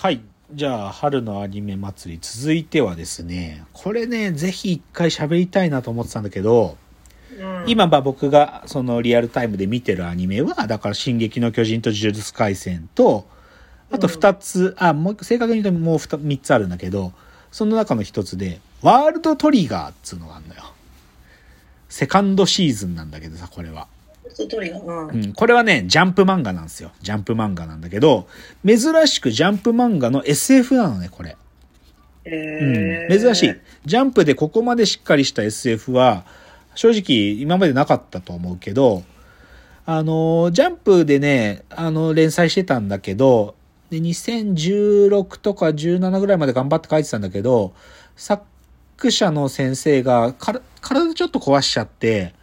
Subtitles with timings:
[0.00, 0.20] はい。
[0.52, 6.76] じゃあ、春のアニメ祭り、続いてはですね、これね、ぜひ一回喋りたいなと思ってたんだけど、
[7.36, 13.26] うん、今、まあ僕がそのリアルタイムで見てるアニメは、だから、進撃の巨人と呪術廻戦と、
[13.90, 17.12] あと二つ、あ、もう、正確に言うともう二三つあるんだけど、
[17.50, 20.62] その中の一つで、ワールドトリガーっつうのがあるのよ。
[21.88, 23.88] セカンドシーズンなんだけどさ、これは。
[25.34, 26.90] これはね、ジャンプ漫画なんですよ。
[27.00, 28.28] ジャンプ漫画なんだけど、
[28.66, 31.36] 珍しくジャンプ漫画の SF なのね、これ。
[32.24, 33.54] へうん、珍しい。
[33.86, 36.24] ジャンプでここまでしっかりした SF は、
[36.74, 39.02] 正直今までなかったと思うけど、
[39.84, 43.54] あの、ジャンプでね、あの、連載してたんだけど、
[43.90, 47.72] で、2016とか17ぐらいまで頑張って書いてたんだけど、
[48.16, 48.44] 作
[49.10, 52.34] 者の先生がから体ちょっと壊しちゃって、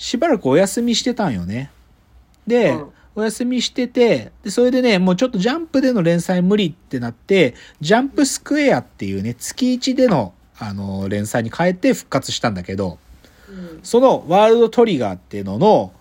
[0.00, 1.70] しばらくお休みしてたんよね。
[2.46, 2.86] で、うん
[3.16, 12.98] お休みしてて、で、それでね、もうちょっとジャンプでの連載無理ってなって、ジャンプスクエアっていうね、月1での、あの、連載に変えて復活したんだけど、
[13.48, 15.92] うんそのワールドトリガーっていうのの、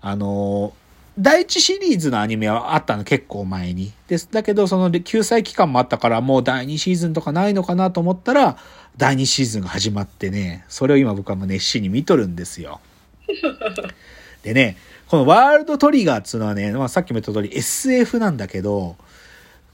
[0.00, 0.74] あの、
[1.16, 3.92] 第一シリーズのアニメはあったの結構前に。
[4.08, 4.28] です。
[4.30, 8.58] だけど、その救済期間もあったから、もう第2シーズンとかないのかなと思ったら、
[8.96, 12.80] 第2シーズンが始まってね、それを今僕はもう熱心に見とるんですよ。
[14.42, 14.76] でね、
[15.08, 18.96] このワールドトリガーっつうのはね、まあ、さっきも言った通り SF なんだけど、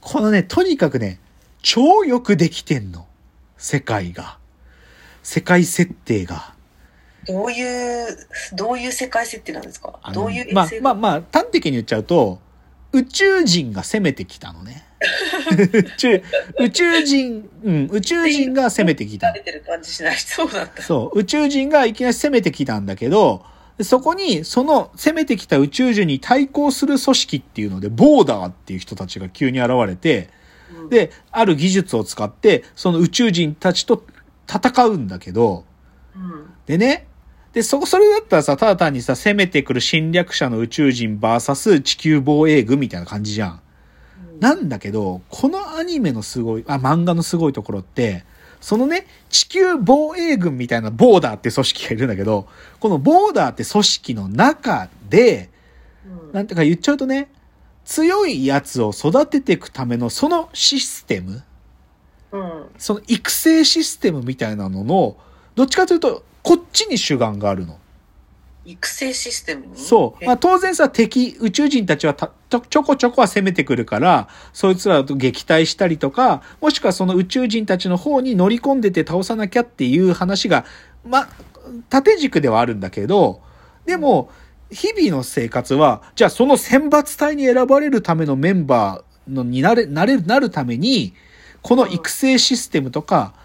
[0.01, 1.19] このね、とにかくね、
[1.61, 3.07] 超よくできてんの。
[3.57, 4.37] 世界が。
[5.23, 6.53] 世界設定が。
[7.27, 8.17] どういう、
[8.53, 9.99] どういう世界設定なんですか？
[10.13, 12.39] どういうまあまあまあ、端的に言っちゃうと、
[12.95, 14.85] 宇宙人が攻めてきたのね。
[15.73, 16.23] 宇宙、
[16.59, 19.33] 宇宙人、うん、宇宙人が攻めてきた慣。
[19.33, 23.45] れてる感じしないそう宇宙人がいきなり攻めてきたんだけど、
[23.81, 30.29] そこに、その攻めてきた宇宙人に対抗する組織っていうので、ボーダーっていう人たちが急に現れて、
[30.73, 34.03] うん、で、ある技術を使って、その宇宙人たちと
[34.49, 35.65] 戦うんだけど、
[36.15, 36.53] うん。
[36.65, 37.07] でね、
[37.55, 43.61] で、そ、それだったらさ、ただ単にさ、攻めてくる侵略者の宇宙人 VS 地球防衛軍みたいな感じじゃん。
[44.41, 48.25] なんだけど、このアニメのすごい、あ、漫画のすごいところって、
[48.59, 52.45] そのね、地球防衛軍みたいなボーダーって組織がいるんだけど、
[52.81, 55.49] このボーダーって組織の中で、
[56.05, 57.29] うんなんていうか言っちゃうとね、
[57.85, 61.43] 強いやつを育てていくためのそのシステム、
[62.33, 62.65] うん。
[62.77, 65.15] その育成システムみたいなのの、
[65.55, 67.79] どっちかというと、こっちに主眼があるの。
[68.65, 69.77] 育成システムに？
[69.77, 70.23] そう。
[70.23, 80.65] えまあ当然さ、敵、宇宙人たちはたちょこちょこは攻めてくるから、そいつらと撃退したりとか、もしくはその宇宙人たちの方に乗り込んでて倒さなきゃっていう話が、
[81.05, 81.29] まあ、
[81.89, 83.41] 縦軸ではあるんだけど、
[83.85, 84.31] でも、
[84.71, 91.13] 日々の生活は、じゃあその選抜隊に選ばれるためのメンバーのになれ、なれる、なるために、
[91.61, 93.35] この育成システムとか、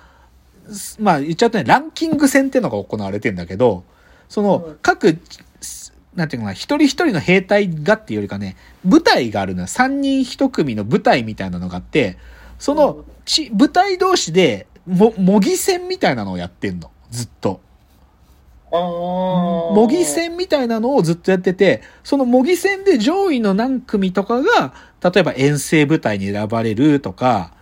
[0.98, 3.84] まあ言っちゃうとね、ランキング戦っていうのが行われてんだけど、
[4.28, 5.18] そのうん各、
[6.14, 9.66] なんていうのかな、一人一人の兵隊がっていうよりかね、部隊があるのよ。
[9.66, 12.18] 三人一組の部隊みたいなのがあって、
[12.58, 16.90] そのち、部隊同士で、も、模擬戦みたいなのをやってんの。
[17.10, 17.60] ずっと。
[18.72, 18.80] ああ。
[18.80, 27.52] 模擬戦みたいなのをずっとやってて、その模擬戦で上位の何組とかが、例えば遠征部隊に選ばれるとか、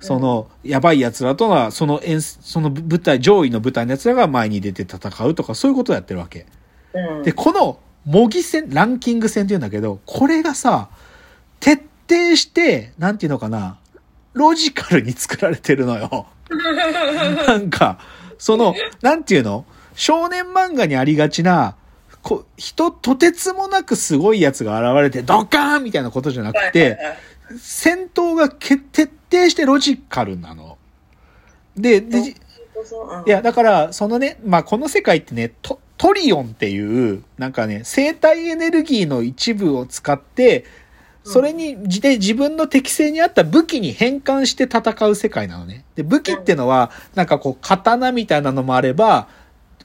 [0.00, 6.46] その、やばい奴らとは、その遠、その部隊、上位の部隊の奴らが前に出て戦うとか、そういうことをやってるわけ。
[6.94, 7.22] うん。
[7.22, 10.88] で、この模擬戦、ランキング戦って言うんだけど、これがさ、
[11.60, 13.78] 徹底して、なんていうのかな、
[14.32, 16.26] ロジカルに作られてるのよ。
[17.46, 17.98] なんか、
[18.38, 21.76] その、なんていうの少年漫画にありがちな、
[22.22, 26.98] こ人、とてつもなくすごいやつが現れて、ドカーンみたいなことじゃなくて、
[27.58, 30.78] 戦闘がけ徹底してロジカルなの。
[31.76, 32.34] で、で、い
[33.26, 40.64] や、だから、そのね、まあ、この世界ってね、トトリオンっていう、なんかね、生体エネルギーの一部を使って、
[41.24, 45.84] それに、じで自分の適性に合った武器に変換して戦う世界なのね。
[45.94, 49.28] で、武器ってのは、なんかこう、刀みたいなのもあれば、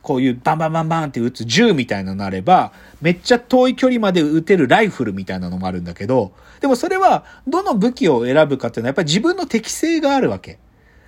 [0.05, 2.71] こういうバンバンバンバンって撃つ銃みたいなのあれば、
[3.01, 6.31] めっちゃ遠い距離まで撃てるライフルみたいなのもあるんだけど、
[6.61, 10.59] でもそれは、どの武器を選ぶかっていうのは、やっぱり自分の適性があるわけ。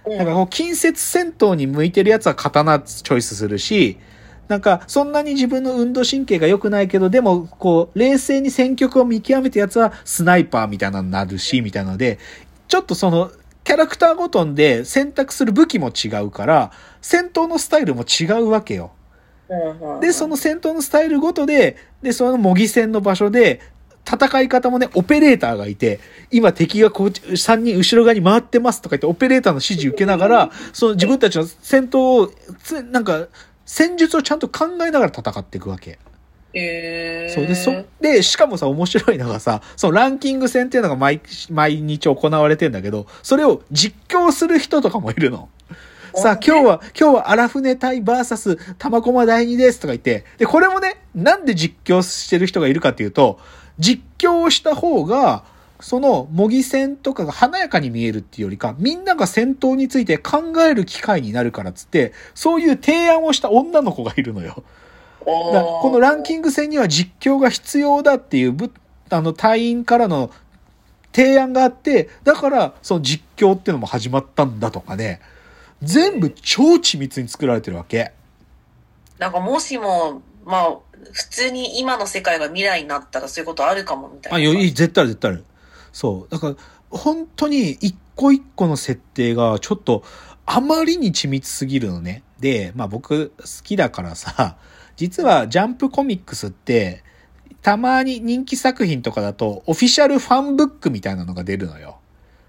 [0.07, 3.97] うん、なんかこう、近接戦闘に向いてるやつは刀チョイスするし、
[4.47, 12.17] なんか、そんなに自分の運動神経が良くないけど、でも、こう、冷静に戦局を見極めたやつは、スナイパーみたいなのになるし、みたいなので、
[12.67, 13.29] ちょっとその、
[13.67, 16.71] キャラクターごとで選択する武器も違うから、
[17.01, 18.91] 戦闘のスタイルも違うわけよ。
[19.99, 23.59] で、その戦闘のスタイルごとで、で、その模擬戦の場所で、
[24.09, 25.99] 戦い方もね、オペレーターがいて、
[26.31, 32.31] 今敵がこう、3人後ろ側に回ってますとか言って、オペレーターの指示受けながら、その自分たちの戦闘を、
[32.63, 33.27] つなんか、
[33.65, 35.99] 戦術をちゃんと考えながら戦っていくわけ。
[36.53, 41.21] えー、そうで、そ、で、しかもさ、面白いのがさ、そのランキング戦っていうのが毎、
[41.51, 45.49] 毎日行われてんだけど、それを実況する人とかもいるの。
[46.15, 53.39] さあ、今日は、今日は荒船隊バーサス玉駒第二ですとか言って、で、これもね、なんで実況してる人がいるかっていうと、
[53.77, 55.43] 実況をした方が、
[55.79, 64.63] その模擬戦とかが華やかに見えるっていうよりか、みんなが戦闘について考える機会になるからっつって、そういう提案をした女の子がいるのよ。
[65.51, 68.71] だこのランキング戦には実況が必要だっていうぶ、
[69.09, 70.31] あの、隊員からの
[71.13, 75.19] 提案があって、だから、その実況っていうのも始まったんだとかね、
[75.81, 78.13] 全部超緻密に作られてるわけ。
[79.19, 80.77] なんかもしも、まあ、
[81.11, 84.37] 普通に今の世界が未来になったらそういうことあるかもみたいな。
[84.37, 85.45] あ、いい絶対ある、絶対ある。
[85.91, 86.31] そう。
[86.31, 86.55] だから、
[86.89, 90.03] 本当に一個一個の設定がちょっと
[90.45, 92.23] あまりに緻密すぎるのね。
[92.39, 94.57] で、まあ僕好きだからさ、
[94.97, 97.03] 実はジャンプコミックスって、
[97.61, 101.99] たまに人気作品とかだとオフィシャルファンブックみたいなのが出るのよ。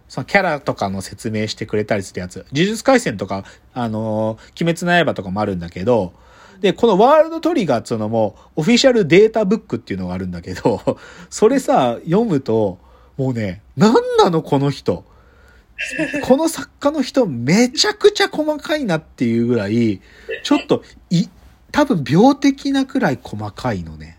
[0.08, 2.46] そのキャラとかの説明してくれたりするやつ。
[2.52, 6.14] 呪術廻戦とか、あのー鬼滅の刃とかもあるんだけど、
[6.60, 10.98] で、このワールドトリガーっていうのも、オフィシャルデータブックっていうのがあるんだけど、
[11.30, 12.78] それさ、読むと、
[13.16, 15.04] もうね、なんなのこの人。
[16.24, 20.00] この作家の人、めちゃくちゃ細かいなっていうぐらい、
[20.42, 21.26] ちょっと、い、
[21.72, 24.18] 多分病的なくらい細かいのね。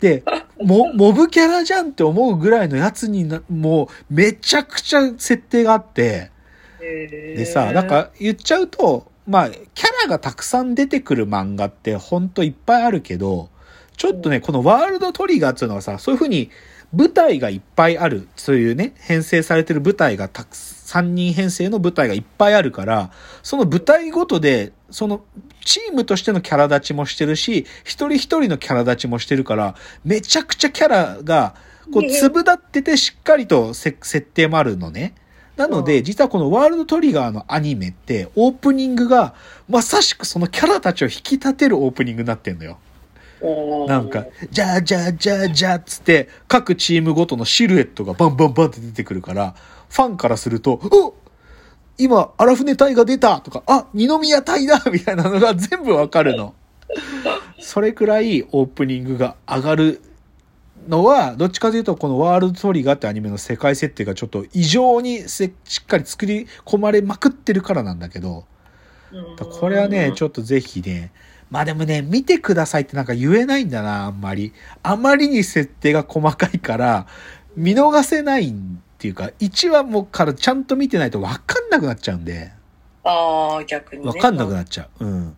[0.00, 0.22] で、
[0.60, 6.30] も、モブキャラじゃんって思うぐらいのやつにな、もう、めちゃくちゃ設定があって、
[6.80, 13.48] ででさ、なん、か言っちゃうと、まあ、キャラがたくさん出てくる漫画ってほんといっぱいあるけど、
[13.96, 16.50] ちょっとね、このワールドトリガーっていうのはさ、そういう風に
[16.92, 23.10] 舞台がいっぱいある、そういうね、編成されてる舞台がたく3人編成の舞台がいっぱいあるから、
[23.42, 25.24] その舞台ごとで、その
[25.64, 29.74] チームとしてのキャラ立ちもしてるし、一人一人のキャラ立ちもしてるから、
[30.04, 31.54] めちゃくちゃキャラが、
[31.92, 35.14] こう、粒立っててしっかりとせ設定もあるのね。
[35.56, 39.34] なので、実はこのワールドトリガーのアニメって、オープニングが、
[39.68, 42.78] まさしくそのキャラたちを引き立てるオープニングになってんのよ。
[43.88, 49.54] なんか、じゃあじゃあじゃあじゃあっつって、各チームごとのシルエットがバンバンバンって出てくるから、
[49.88, 51.14] ファンからすると、お
[51.98, 56.54] 今、荒船隊が出たとか、あ、二宮隊だ みたいなのが全部わかるの。
[57.58, 60.00] それくらいオープニングが上がる
[60.88, 68.44] のは、どっちかというと、このワールドトリガーってアニメの世界設定がちょっと異常にせしっかり作り込まれまくってるからなんだけど、
[69.58, 71.12] これはね、ちょっとぜひね、
[71.50, 74.52] まあでもね、見てくださいってなんか言えないんだな、あんまり。
[74.82, 77.06] あまりに設定が細かいから、
[77.56, 78.52] 見逃せない
[78.96, 82.50] っていうか、1話もからちゃんと見てないと分かんなくなっちゃうんで、
[83.04, 84.10] ああ、逆に、ね。
[84.10, 85.04] 分かんなくなっちゃう。
[85.04, 85.28] うん。
[85.30, 85.34] っ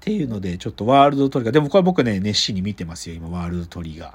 [0.00, 4.14] ていうので、ちょっとワールドトリガー、でもこれ僕ね、熱心に見てますよ、今、ワールドトリガ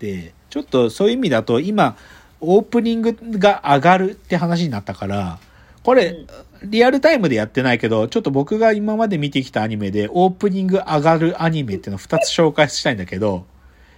[0.00, 1.96] で、ちょっとそういう意味だと、今、
[2.40, 5.38] オープニングが上がるって話になったから、
[5.82, 6.16] これ、
[6.62, 13.46] リアルタイムでやってないけど、ちょっと僕が今まで見てきたアニメで、オープニング上がるアニメっていうのを2つ紹介したいんだけど、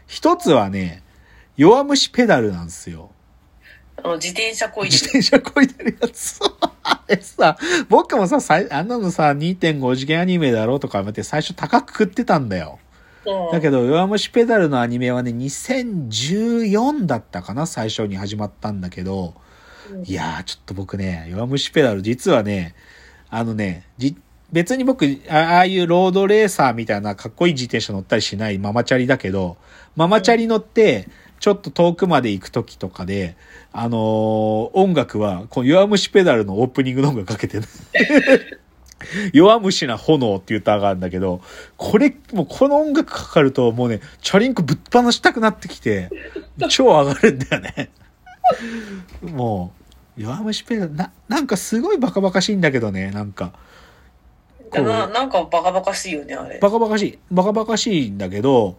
[0.08, 1.02] 1つはね、
[1.56, 3.10] 弱虫ペダルなんですよ。
[4.02, 6.40] あの自転車こいで自転車こいでるやつ。
[6.82, 7.56] あれさ、
[7.88, 12.78] 僕もさ、さいあんなのさ、2.5次元アニメだろうとか思って最初高く食ってたんだよ。
[13.52, 19.34] だけど、ど、弱虫ペダルのアニメはね、2014だったかな最初に始まったんだけど、
[20.04, 22.74] いやー、ちょっと僕ね、弱虫ペダル、実はね、
[23.28, 24.16] あのね、じ、
[24.52, 29.56] 別に僕、あああいうロードレーサーみたいなかっこいい自転車乗ったりしないママチャリだけど、
[29.96, 31.08] ママチャリ乗って、
[31.46, 33.36] ちょっと遠くまで行く時とかで、
[33.72, 37.68] あのー音楽は、この弱虫ペダルのオープニングの音楽かけてる。
[39.32, 41.40] 弱虫な炎っていう歌があるんだけど、
[41.76, 46.10] これ、もうこの音楽かかるともうね、チャリンコぶっ放したくなってきて、
[46.68, 47.90] 超上がるんだよね。
[49.22, 49.72] も
[50.18, 53.52] う、弱虫ペダル、な、なんかすごいバカバカしいんだけどね、なんか。
[54.72, 56.58] ななんかバカバカしいよね、あれ。
[56.58, 57.18] バカバカしい。
[57.30, 58.78] バカバカしいんだけど、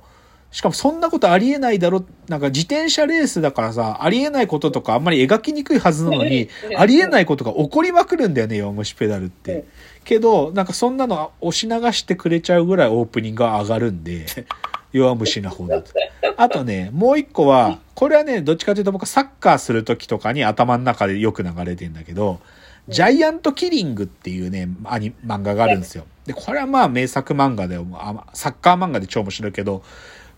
[0.52, 2.06] しかもそんなことありえないだろ。
[2.28, 9.66] なんか自転車レースだからさ、ありえないこととかあんまり描きにくいはずなのに、 ありえないことが起こりまくるんだよね、弱虫ペダルって。
[10.04, 14.26] けど、なんかそんなの押し流してくれちゃうぐらいオープニングが上がるんで、
[14.94, 15.92] 弱虫な方だと。
[16.38, 22.40] あとね、もう一個は、これはね、どっちかというと僕サッカーする時とかに頭の中でよく流れてんだけど、
[22.88, 26.06] ジャイアントキリングっていうね、アニ漫画があるんですよ。
[26.26, 29.84] で、これはまあ名作漫画で、あサッカー漫画で超面白いけど、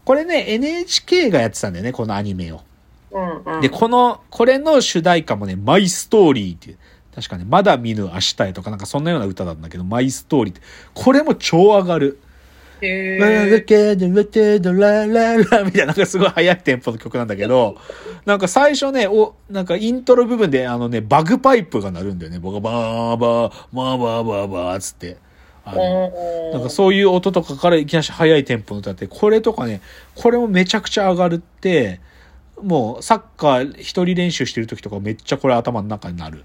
[0.10, 2.62] これね、NHK がやってたんだよね、このアニメを。
[3.12, 3.62] うんうん。
[3.62, 6.78] で、この、これの主題歌もね、マイストーリーっていう、
[7.14, 10.64] 確かね、まだ見ぬ明日へとかなんかそんなような歌なんだけど、マイストーリーって、
[10.96, 12.20] これも超上がる。
[12.82, 13.30] へラ
[15.38, 17.78] ラーみたいな、なんかすごい速いテンポの曲なんだけど、
[18.26, 22.40] なんか最初ね、お、なんかイントロ部分であのね、バグパイプが鳴るんだよね。
[22.40, 25.18] 僕がバーバー、バーバーバーバーつって。
[25.66, 26.12] あの
[26.54, 29.82] なんかそういう音とかからいきなり速いテンポの歌って、これとかね、
[30.16, 32.00] これもめちゃくちゃ上がるって、
[32.62, 36.44] もうサッカー一人練習してる時とかめっちゃこれ頭の中になる。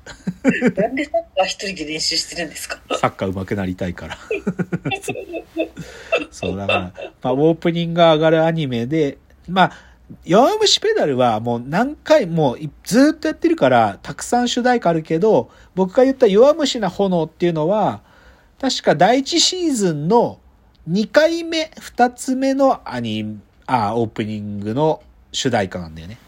[0.76, 2.80] なんでサッカー一人で練習してるんですか？
[2.96, 4.18] サッカー上手くなりたいから。
[6.30, 6.92] そう、だから、
[7.22, 9.18] まあ、オープニングが上がるアニメで、
[9.48, 9.72] まあ、
[10.24, 18.02] 弱虫ペダルはもう何回もいずーっとやってるから、たくさん主題歌あるけど、僕が言った弱虫な炎っていうのは、
[18.60, 20.38] 確か第一シーズンの
[20.88, 26.18] 2回目、2つ目のアニあ、オープニングの主題歌なんだよね。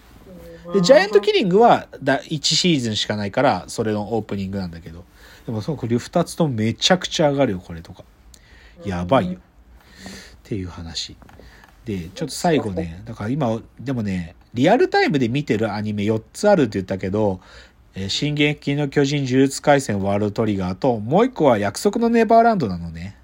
[0.72, 5.04] で、ジャイアントキリングはだ1シーズンしかないから、それのオープニングなんだけど。
[5.44, 8.04] でも、そう、これ2つともめちゃくちゃ上がるよ、これとか。
[8.84, 9.38] やばいよ。
[9.38, 9.42] っ
[10.42, 11.16] ていう話。
[11.84, 17.66] で、ちょっと最後ね、だから今、でもね、リアルタイムで見てるアニメ4つあるって言ったけど、えー
[18.08, 23.16] 進撃の巨人呪術廻戦ワールドトリガーと、もう一個は約束のネバーランドなのね。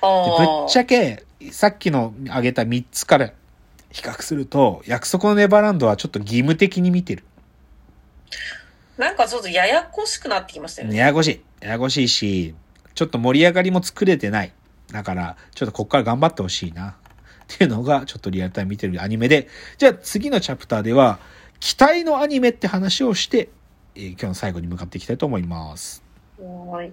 [0.00, 3.32] でぶっちゃゃけ、さっきの挙げた3つから
[3.90, 7.24] 比較すると、約束のネバーランドはちょっと義務的に見てる。
[8.96, 10.96] なんかちょっとややこしくなってきましたよね。
[10.96, 11.40] ややこしい。
[11.60, 12.54] ややこしいし、
[12.94, 14.52] ちょっと盛り上がりも作れてない。
[14.90, 16.88] だから、ちょっとこっから頑張ってほしいな。
[16.90, 16.94] っ
[17.46, 19.48] ていうのが、ちょっとリアルタイム見てるアニメで、
[19.78, 21.18] じゃあ次のチャプターでは、
[21.60, 23.48] 期待のアニメって話をして、
[24.00, 26.04] えー今日の最後に向かっていきたいと思います。
[26.38, 26.92] はい。